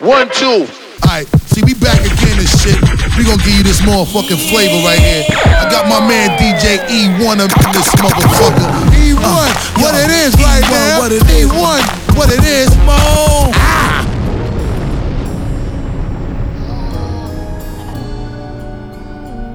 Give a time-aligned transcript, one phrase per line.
[0.00, 0.66] One, two.
[1.06, 2.74] Alright, see, we back again and shit.
[3.16, 5.24] We gonna give you this motherfucking flavor right here.
[5.30, 8.66] I got my man DJ E1 up in this motherfucker.
[8.90, 10.98] E1, uh, what yo, it is right E1, now.
[10.98, 11.46] What it is.
[11.46, 13.52] E1, what it is, mo.
[13.54, 14.02] Ah.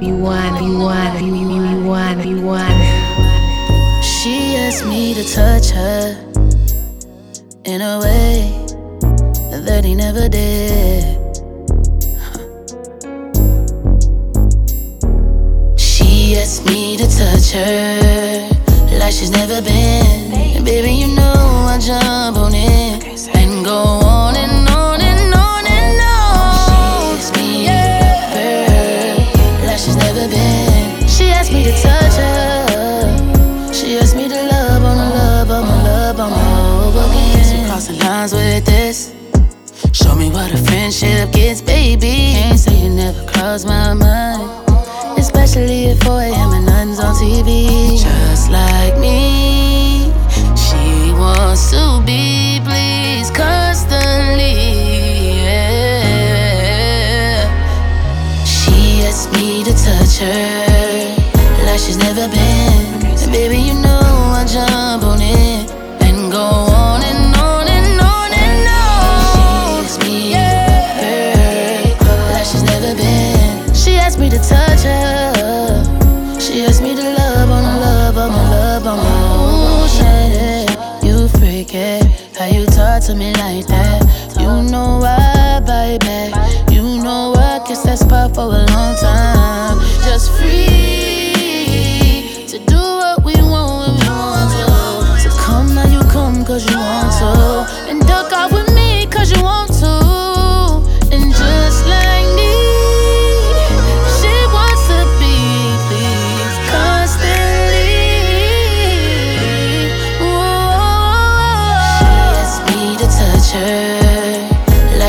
[0.02, 4.04] You want, you want, you, you, you want, you want.
[4.06, 6.16] She asked me to touch her
[7.66, 8.59] in a way
[9.70, 11.04] that he never did.
[15.78, 18.50] She asked me to touch her
[18.98, 20.64] like she's never been.
[20.66, 23.99] Baby, you know I jump on it and go
[40.50, 42.34] What a friendship gets, baby.
[42.34, 44.42] Can't say never crossed my mind.
[45.16, 46.54] Especially at 4 a.m.
[46.54, 48.02] and nothing's on TV.
[48.02, 50.12] Just like me,
[50.58, 55.36] she wants to be pleased constantly.
[55.46, 57.46] Yeah.
[58.44, 61.16] She asked me to touch her
[61.68, 62.49] like she's never been.
[83.00, 84.02] Talk to me like that?
[84.40, 86.72] You know I bite back.
[86.72, 89.29] You know I kiss that spot for a long time.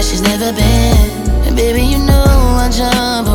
[0.03, 1.11] She's never been.
[1.47, 2.25] And baby, you know
[2.65, 3.29] I jump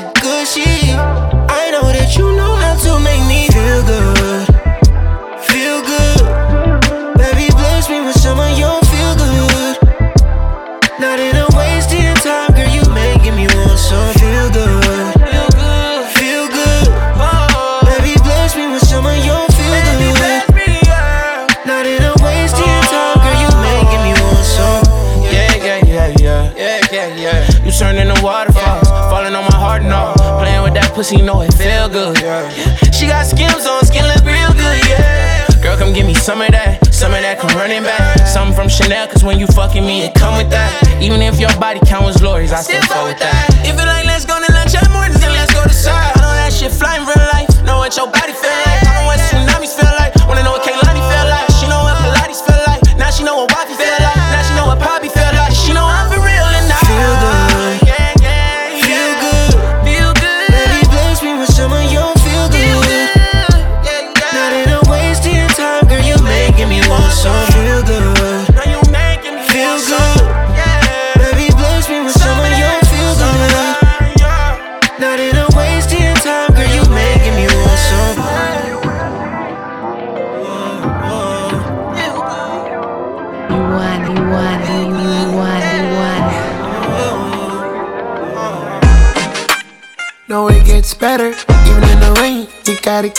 [0.00, 1.39] make
[31.00, 32.12] pussy, you know it feel good.
[32.92, 35.48] She got skims on, skin look real good, yeah.
[35.64, 38.20] Girl, come give me some of that, some of that, come running back.
[38.28, 40.68] Something from Chanel, cause when you fucking me, it come with that.
[41.00, 43.48] Even if your body count was glories, I still fuck with that.
[43.64, 46.12] If it like, let's go to lunch at mornings, then let's go to side.
[46.12, 48.84] I know that shit flying real life, know what your body feel like.
[48.84, 51.48] I know what tsunamis feel like, wanna know what Kehlani feel like.
[51.56, 54.20] She know what Pilates feel like, now she know what Wafi feel like.
[54.36, 54.99] Now she know what Poppy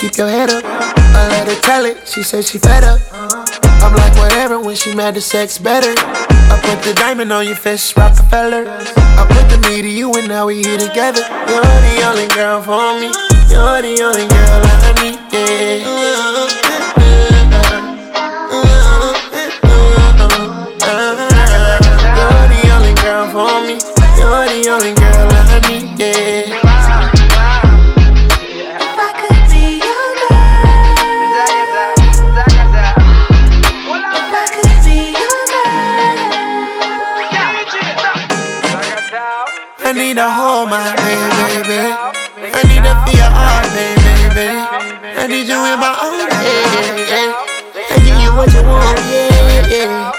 [0.02, 0.64] keep your head up.
[0.66, 3.00] I let her tell it, she said she fed up.
[3.84, 5.94] I'm like whatever when she mad the sex better.
[5.96, 8.66] I put the diamond on your fist, Rockefeller.
[8.68, 11.22] I put the me to you and now we here together.
[11.48, 13.12] You're the only girl for me.
[13.54, 15.20] You're the only girl I need.
[15.32, 16.61] Yeah.
[43.22, 44.02] Your heart, baby,
[44.34, 44.58] baby.
[45.22, 47.94] I need you in my arms, yeah, yeah.
[47.94, 50.18] I give you what you want, yeah, yeah.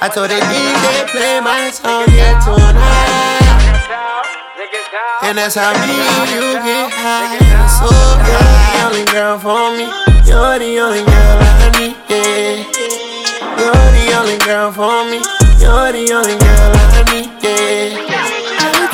[0.00, 3.48] I told the DJ play my song, yeah, tonight.
[5.22, 7.36] And that's how me and you get high.
[7.66, 7.90] So
[8.24, 9.86] you're the only girl for me.
[10.24, 12.62] You're the only girl I need, yeah.
[13.58, 15.18] You're the only girl for me.
[15.58, 18.08] You're the only girl I need, yeah.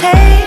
[0.00, 0.43] Take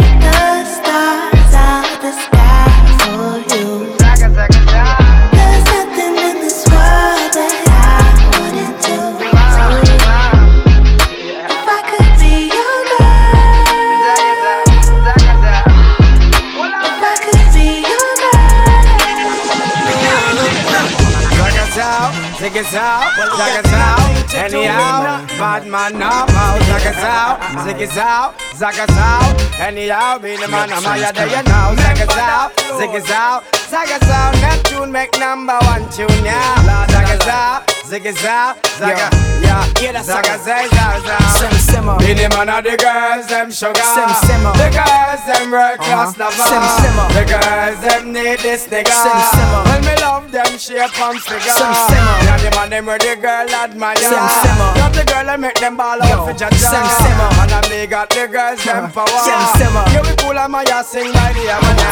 [25.69, 27.39] man now, take it out,
[27.81, 28.33] it out.
[28.55, 31.75] Zaga out, anyhow, be the man, I'm higher than you now.
[31.75, 36.87] Zaga out, zigga out, Zaga out, Neptune make number one tune, yeah.
[36.87, 41.97] Zaga out, zigga out, Zaga, yeah, yeah, that's Zaga say, Zaga Sim simmer.
[41.99, 42.35] Be the uh.
[42.35, 43.87] man of the girls, them sugar.
[43.95, 44.51] Sim simmer.
[44.51, 44.59] Uh.
[44.59, 45.87] The girls, them world uh-huh.
[45.87, 46.47] class lover.
[46.51, 47.07] Sim simmer.
[47.07, 47.15] Uh.
[47.15, 48.91] The girls, them need this nigga.
[48.91, 49.61] Sim simmer.
[49.71, 51.55] When me love them shape and figure.
[51.55, 52.17] Sim simmer.
[52.27, 53.95] Yeah, the man, them where the girl admire.
[53.97, 54.69] Sim simmer.
[54.75, 56.59] Got the girl, I make them ball out for jaja.
[56.59, 57.29] Sim simmer.
[57.41, 59.05] And I me got the girls them uh-huh.
[59.05, 59.21] power.
[59.23, 59.85] Sim simmer.
[59.95, 61.87] Yeah, we cool and my ass sing by the Amana.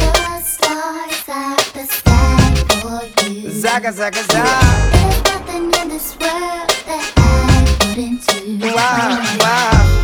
[0.00, 2.48] The stars at the sky
[2.80, 3.50] for you.
[3.50, 4.56] Zaga, zaga, zaga.
[4.92, 6.67] There's nothing in this world
[7.98, 8.74] that I wouldn't do.
[8.74, 10.02] Wow, wow.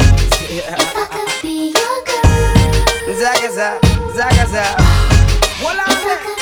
[0.50, 3.14] If I could be your girl.
[3.20, 3.80] Zaga, zaga,
[4.14, 6.33] zaga, zaga.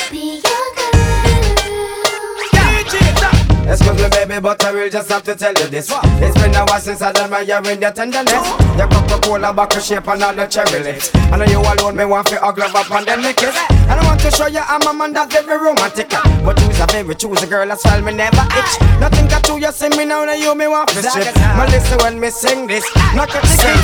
[3.65, 5.89] Excuse me, baby, but I will just have to tell you this.
[5.91, 8.43] It's been a while since I done my year in your tenderness.
[8.77, 11.09] Your Coca-Cola bottle shape and all the cherry lips.
[11.15, 13.55] I know you alone, me want to hug love up and then me kiss.
[13.69, 16.09] And I want to show you I'm a man that's very romantic.
[16.43, 18.73] But you's a very choosy girl as well, me never itch.
[18.99, 21.33] Nothing got to you, see me now, now you me want to strip.
[21.35, 22.83] Me listen when me sing this,
[23.15, 23.79] not a ticket.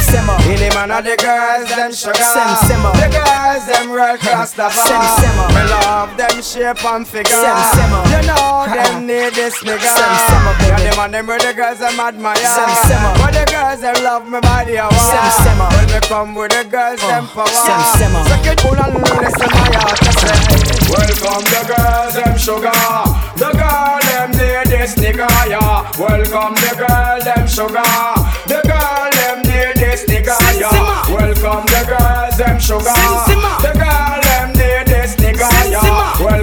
[0.59, 2.19] The man of the girls, them sugar.
[2.67, 2.91] Simmer.
[2.99, 4.71] The girls, them real cross the bar.
[4.75, 5.39] Sim
[6.49, 7.29] shape and figure.
[7.29, 8.01] Sim simmer.
[8.01, 8.09] Uh.
[8.09, 9.85] You know them need this nigga.
[9.85, 10.81] Sim simmer, uh, baby.
[10.81, 12.41] Yeah, them and them with the girls them admire.
[12.41, 13.13] Sim simmer.
[13.13, 13.21] Uh.
[13.21, 15.09] But the girls them love me body a war.
[15.13, 15.69] Sim simmer.
[15.77, 17.53] When me come with the girls them power.
[17.53, 18.23] Sim simmer.
[18.33, 19.99] Second pull and listen my heart.
[20.89, 22.81] Welcome the girls them sugar.
[23.37, 25.85] The girl them need this nigga yeah.
[26.01, 27.93] Welcome the girl them sugar.
[28.49, 30.73] The girl them need this nigga yeah.
[31.13, 32.97] Welcome the girls them sugar.
[33.61, 34.28] The girl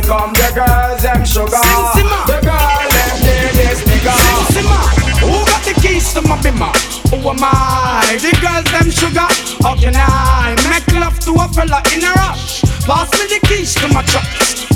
[0.09, 1.51] Welcome the girls them sugar.
[1.51, 4.15] The girl, them name is nigga.
[5.19, 6.71] Who got the keys to my bimmer.
[7.11, 8.17] Who am I?
[8.21, 9.27] The girls them sugar.
[9.65, 12.66] How can I make love to a fella in a rush?
[12.87, 14.23] Pass me the keys to my truck.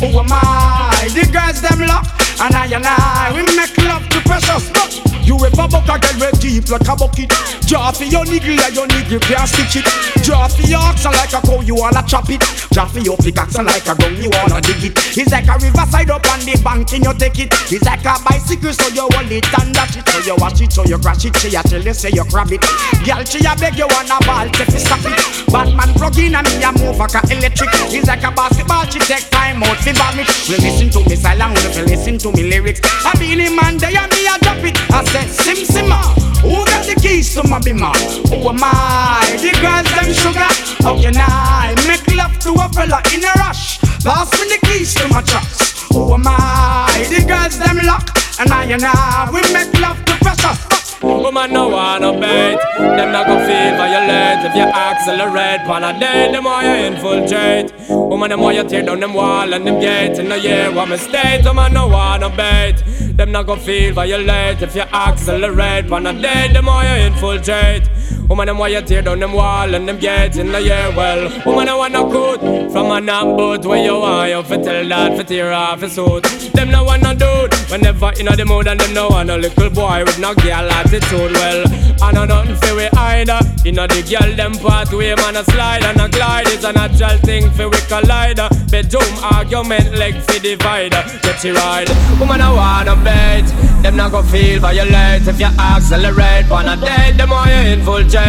[0.02, 1.09] Who am I?
[1.14, 2.11] The girls them lock.
[2.40, 4.67] And I and I, we make love to precious.
[4.73, 7.29] But you ever buck a girl with deep like a bucket?
[7.69, 9.87] Draw your niggle and your niggle can't stitch it.
[10.25, 12.40] Draw your oxen like a cow, you wanna chop it.
[12.73, 14.97] Draw your pickaxe like a gun, you wanna dig it.
[15.21, 17.52] It's like a riverside up on the bank and you take it.
[17.69, 20.09] It's like a bicycle so you hold it and dash it.
[20.09, 22.50] So you watch it, so you crash it, she a tell you say you grab
[22.50, 22.64] it.
[23.05, 25.14] Girl, she a beg you wanna ball, take it, stop it.
[25.52, 27.69] Batman plug in and me a move like a electric.
[27.93, 31.59] It's like a basketball, she take time out fi vomit We listen to me silent,
[31.76, 34.76] we listen to me lyrics I be the man, they and me a drop it
[34.90, 36.30] I say Sim Simma.
[36.42, 37.95] Who got the keys to my bimmer?
[38.30, 39.25] Who am I?
[39.40, 40.50] The girls them sugar.
[40.83, 43.78] How can I make love to a fella in a rush?
[44.02, 45.83] Pass me the keys to my trucks.
[45.92, 47.07] Who am I?
[47.09, 48.09] The girls them lock.
[48.40, 50.80] And I and I we make love to precious.
[51.02, 55.61] Woman no wanna bait Them not go feel violate If you accelerate.
[55.66, 57.73] Pan a day The more you infiltrate.
[57.88, 60.88] Woman the more you tear down them wall and them gates In the year what
[60.88, 62.83] mistake Woman no wanna bait
[63.16, 65.88] Them not go feel violate If you accelerate.
[65.88, 67.88] Pan a day The more you infiltrate
[68.31, 70.93] Woman, them why you tear down them wall and them gates in the year.
[70.97, 75.17] Well, woman, I wanna good from a boat where you want you fi tell that
[75.17, 76.23] fi tear off his suit.
[76.55, 80.05] Them no wanna dude whenever inna the mood and them no want a little boy
[80.07, 81.33] with no girl attitude.
[81.33, 81.65] Well,
[82.01, 83.41] I know nothing fi we either.
[83.65, 87.51] Inna the girl them pathway, man a slide and a glide is a natural thing
[87.51, 88.39] fi we collide.
[88.71, 90.93] Bedroom argument leg fi divide.
[91.23, 93.51] Get you ride, woman I wanna bait.
[93.83, 96.49] Them not go feel violate if you accelerate.
[96.49, 98.20] Wanna date them why you infiltrate.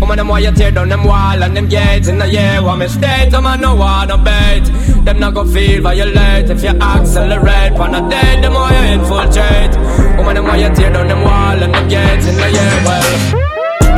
[0.00, 2.62] Woman oh, them why you tear down them wall and them gates in the year.
[2.62, 4.64] Want me state, oh, them I no wanna bait.
[5.04, 7.72] Them not go feel violate if you accelerate.
[7.72, 9.74] Wanna date them why you infiltrate.
[9.76, 12.76] Oh, Woman them why you tear down them wall and them gates in the year.
[12.84, 13.44] Well.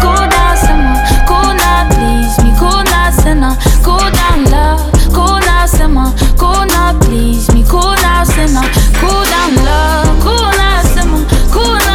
[0.02, 0.94] Cool down, simmer,
[1.26, 2.50] cool now, please me.
[2.60, 4.82] Cool now, sinner, cool down, love.
[5.12, 7.64] Cool now, simmer, cool now, please me.
[7.66, 8.66] Cool now, sinner,
[9.00, 10.22] cool down, love.
[10.22, 11.85] Cool now, simmer, cool now,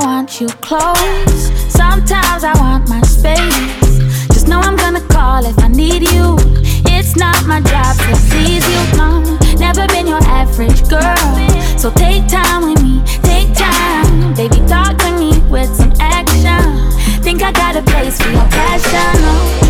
[0.00, 1.42] want you close.
[1.68, 3.98] Sometimes I want my space.
[4.32, 6.36] Just know I'm gonna call if I need you.
[6.86, 9.20] It's not my job to please you, no.
[9.58, 11.16] Never been your average girl.
[11.78, 14.34] So take time with me, take time.
[14.34, 16.90] Baby, talk to me with some action.
[17.22, 19.69] Think I got a place for your passion.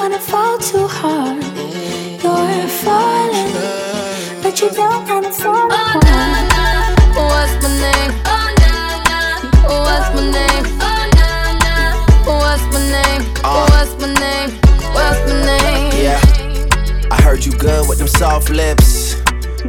[0.00, 1.42] Wanna fall too hard.
[2.22, 3.52] You're falling,
[4.42, 6.02] but you don't wanna fall hard.
[7.14, 8.12] What's my name?
[9.68, 10.64] What's my name?
[12.24, 13.22] What's my name?
[13.44, 14.50] What's my name?
[14.96, 15.92] What's my name?
[16.04, 19.16] Yeah, I heard you good with them soft lips.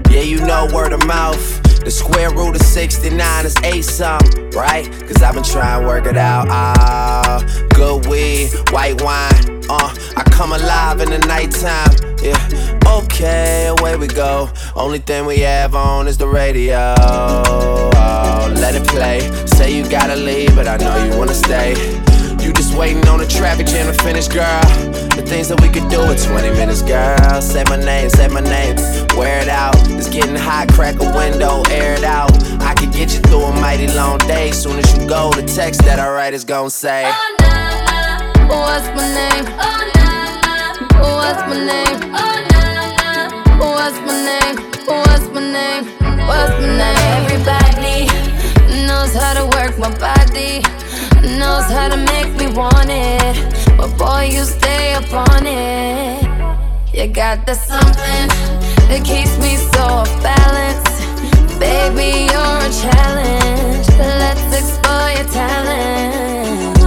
[0.10, 1.44] Yeah, you know word of mouth.
[1.84, 4.90] The square root of 69 is eight something, right?
[5.08, 6.48] Cause I've been trying to work it out.
[6.48, 7.44] Ah,
[7.76, 9.51] good weed, white wine.
[9.74, 11.96] Uh, I come alive in the nighttime.
[12.22, 12.36] Yeah,
[12.98, 14.50] okay, away we go.
[14.76, 16.94] Only thing we have on is the radio.
[17.00, 19.22] Oh, let it play.
[19.48, 21.72] Say you gotta leave, but I know you wanna stay.
[22.44, 24.62] You just waiting on the traffic jam to finish, girl.
[25.16, 27.42] The things that we could do in 20 minutes, girl.
[27.42, 28.76] Say my name, say my name.
[29.16, 29.76] Wear it out.
[29.92, 32.32] It's getting hot, crack a window, air it out.
[32.62, 34.52] I could get you through a mighty long day.
[34.52, 37.10] Soon as you go, the text that I write is gonna say.
[38.52, 39.46] What's my name?
[39.60, 41.16] Oh, nah, nah.
[41.16, 42.00] What's my name?
[42.14, 42.42] Oh,
[43.60, 44.58] What's my name?
[44.86, 45.86] What's my name?
[46.28, 47.24] What's my name?
[47.24, 48.08] Everybody
[48.86, 50.60] knows how to work my body,
[51.40, 53.36] knows how to make me want it.
[53.78, 56.24] But boy, you stay up on it.
[56.94, 58.28] You got the something
[58.90, 60.92] that keeps me so off balance.
[61.58, 63.88] Baby, you're a challenge.
[63.98, 66.81] Let's explore your talent.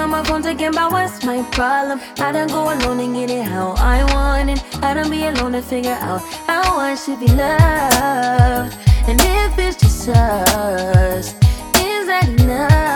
[0.00, 2.00] On my phone thinking about what's my problem.
[2.18, 4.60] I don't go alone and get it how I want it.
[4.82, 8.76] I don't be alone to figure out how I should be loved.
[9.08, 11.34] And if it's just us,
[11.76, 12.89] is that enough?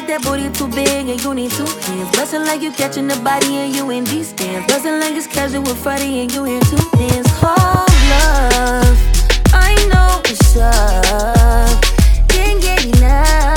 [0.00, 2.14] Like that booty too big and you need two hands.
[2.14, 4.70] Bust it like you catching the body and you in G stands.
[4.70, 7.26] Bust it like it's casual with Friday and you in two hands.
[7.42, 8.98] Oh, love,
[9.54, 11.82] I know it's up.
[12.28, 13.55] Can't get enough.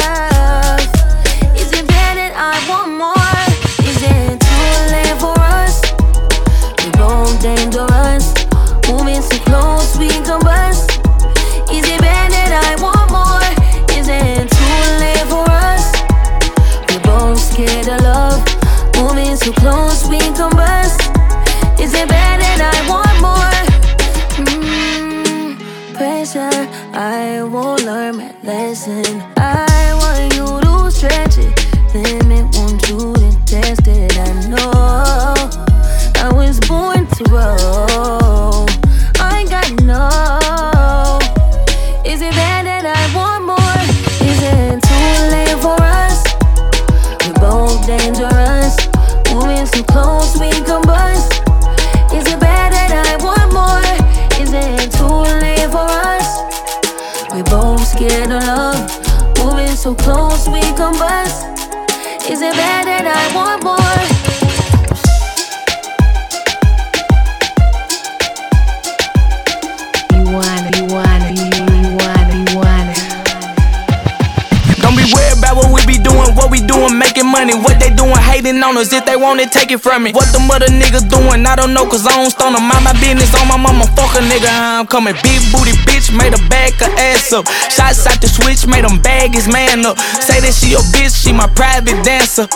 [78.79, 80.15] If they want it, take it from me.
[80.15, 82.63] What the mother niggas doing, I don't know, cause I don't stone them.
[82.63, 84.47] Mind my business on my mama, fuck a nigga.
[84.47, 85.13] I'm coming.
[85.19, 87.43] Big booty bitch, made her back her ass up.
[87.67, 89.99] Shots out the switch, made him bag his man up.
[90.23, 92.47] Say that she your bitch, she my private dancer.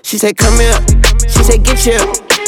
[0.00, 0.80] She said, come here.
[1.28, 2.00] She said, get here.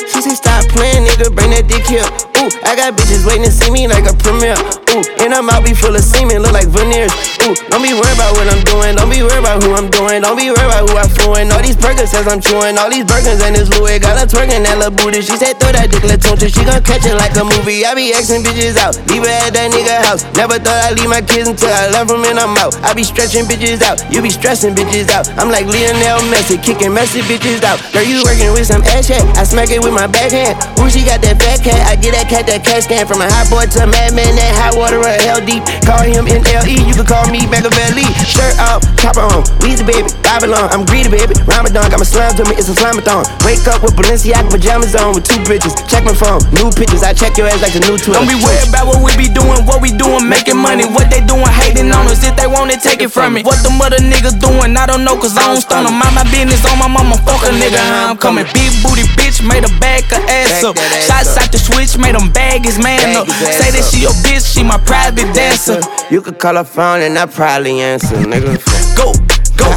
[0.09, 2.09] She said, stop playing, nigga, bring that dick here.
[2.41, 4.57] Ooh, I got bitches waiting to see me like a premiere.
[4.97, 7.13] Ooh, and I'm out be full of semen, look like veneers.
[7.45, 8.97] Ooh, don't be worried about what I'm doing.
[8.97, 10.25] Don't be worried about who I'm doing.
[10.25, 11.53] Don't be worried about who I'm fluent.
[11.53, 12.81] All these burgers says I'm chewing.
[12.81, 14.01] All these burgers and this Louis.
[14.01, 15.21] Got her twerking that little booty.
[15.21, 16.49] She said, throw that dick, let tuncha.
[16.49, 17.85] She gon' catch it like a movie.
[17.85, 18.97] I be Xing bitches out.
[19.13, 20.25] Leave her at that nigga house.
[20.33, 22.73] Never thought I'd leave my kids until I love them and I'm out.
[22.81, 24.01] I be stretching bitches out.
[24.09, 25.29] You be stressing bitches out.
[25.37, 27.77] I'm like Lionel Messi, kicking messy bitches out.
[27.93, 29.21] Girl, you working with some ass chat.
[29.37, 30.57] I smack it with my backhand.
[30.81, 31.85] Ooh, she got that fat cat.
[31.85, 34.33] I get that cat that cat scan from a hot boy to a madman.
[34.41, 35.67] That hot water or hell deep.
[35.83, 36.79] Call him NLE.
[36.87, 38.07] You can call me Machiavelli.
[38.23, 39.43] Shirt off, chopper on.
[39.59, 40.71] Weezy baby, Babylon.
[40.71, 41.35] I'm greedy baby.
[41.43, 42.55] Ramadan got my slime to me.
[42.55, 43.27] It's a slamathon.
[43.43, 45.75] Wake up with Balenciaga pajamas on with two bitches.
[45.91, 47.03] Check my phone, new pictures.
[47.03, 48.23] I check your ass like the new Twitter.
[48.23, 50.87] Don't be worried about what we be doing, what we doing, making money.
[50.87, 52.23] What they doing, hating on us.
[52.23, 53.43] If they want it, take it from me.
[53.43, 55.99] What the mother niggas doing, I don't know, cause I don't stun them.
[55.99, 57.83] Mind my business on my mama, fuck a nigga.
[57.83, 58.47] how I'm coming.
[58.55, 60.79] Big booty bitch, made her back her ass up.
[60.79, 63.27] Shots out the switch, made him bag his man up.
[63.59, 65.81] Say that she your bitch, she my my private dancer.
[66.11, 68.57] You could call her phone and I probably answer, nigga.
[68.97, 69.13] Go,
[69.57, 69.71] go,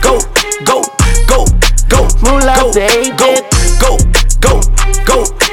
[0.00, 0.20] go,
[0.64, 0.82] go,
[1.26, 1.44] go,
[1.88, 2.72] go, Moonlight go,
[3.16, 3.34] go,
[3.80, 3.98] go,
[4.40, 4.60] go,
[5.04, 5.24] go.
[5.24, 5.45] go.